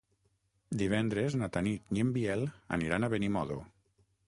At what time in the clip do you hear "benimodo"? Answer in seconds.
3.15-3.63